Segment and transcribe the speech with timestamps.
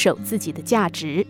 [0.00, 1.26] 守自己的价值。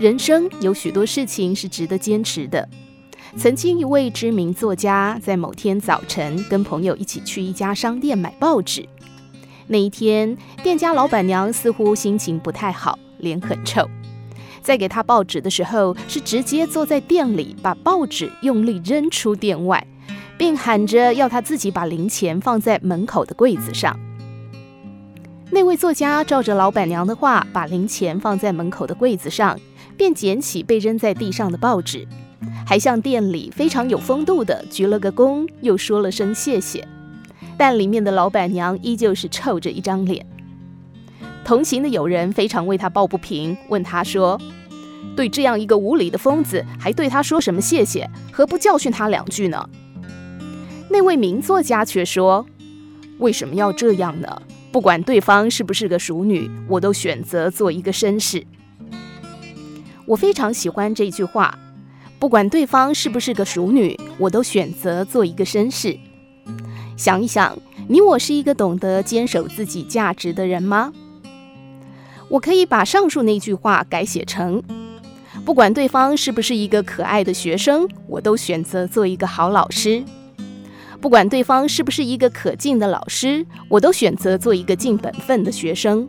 [0.00, 2.68] 人生有许多事情是值得坚持的。
[3.36, 8.88] 曾经一位知名作家在某天早晨跟朋友一起去一家商店买报纸。
[9.68, 13.88] 那一天，店家老板娘似乎心情不太好，脸很臭。
[14.60, 19.86] 在给他报纸的时候，是直接坐在店里，把报纸用力扔出店外，
[20.36, 23.96] 并喊着要他自己把零钱放在门口的柜子上。
[25.54, 29.56] 那位作家照着老板娘的话，把零钱放在门口的柜子上。
[29.96, 32.04] 便捡起被扔在地上的报纸，
[32.66, 36.84] 还向店里非常有风度地鞠了个躬，又说了声谢谢。
[37.56, 40.26] 但里面的老板娘依旧是臭着一张脸。
[41.44, 44.36] 同行的友人非常为他抱不平，问他说
[45.14, 48.10] ：“对这样一个无礼的疯子，还对他说什么谢谢？
[48.32, 49.68] 何不教训他两句呢？”
[50.90, 52.44] 那位名作家却说
[53.18, 54.42] ：“为什么要这样呢？
[54.74, 58.44] 不管对方是不是个熟女，我都选择做一个绅士。”
[60.04, 61.56] 我非常喜欢这句话，
[62.18, 65.96] 不管对方是不是个熟女，我都选择做一个绅士。
[66.96, 70.92] 想一想，你我是一个懂得坚守自己价值的人吗？
[72.28, 74.60] 我可以把上述那句话改写成：
[75.44, 80.02] 不管对方是不是一个可爱的学生，我都选择做一个好老师；
[81.04, 86.08] 不管对方是不是一个可敬的老师，我都选择做一个尽本分的学生。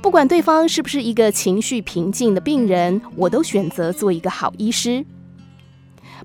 [0.00, 5.02] 不管对方是不是一个情绪平静的病人，我都选择做一个好医师；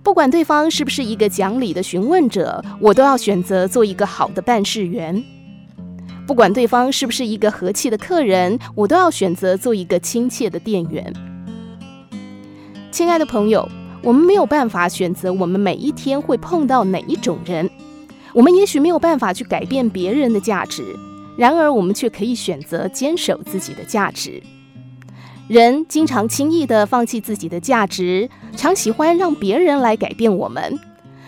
[0.03, 5.19] 不管对方是不是一个讲理的询问者，我都要选择做一个好的办事员；
[6.27, 11.11] 不管对方是不是一个和气的客人，我都要选择做一个亲切的店员。
[12.91, 13.67] 亲爱的朋友，
[14.01, 17.69] 我们没有办法选择我们每一天会碰到哪一种人，
[18.33, 20.83] 我们也许没有办法去改变别人的价值。
[21.37, 24.41] 然而，我们却可以选择坚守自己的价值。
[25.47, 30.79] 人经常轻易地放弃自己的价值，常喜欢让别人来改变我们。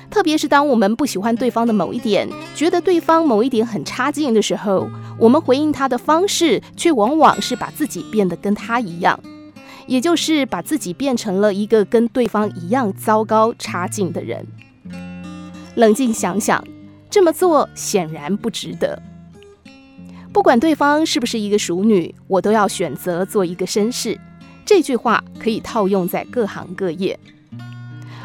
[0.09, 9.17] 特别是当我们不喜欢对方的某一点，觉得对方某一点很差劲的时候，我们回应他的方式却往往是把自己变得跟他一样，
[9.88, 14.46] 也就是把自己变成了一个跟对方一样糟糕差劲的人。
[15.75, 16.64] 冷静想想，
[17.09, 19.02] 这么做显然不值得。
[20.34, 24.20] 不管对方是不是一个熟女，我都要选择做一个绅士。
[24.66, 27.20] 这句话可以套用在各行各业。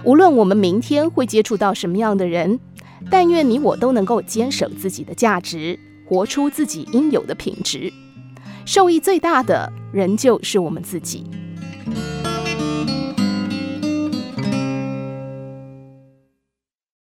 [0.05, 2.61] 无论我们明天会接触到什么样的人，
[3.11, 7.93] 但愿你我都能够坚守自己的价值，活出自己应有的品质。
[8.65, 11.25] 受益最大的，仍旧是我们自己。
[11.87, 12.26] thank you